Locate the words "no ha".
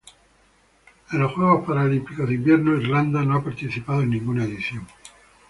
3.23-3.43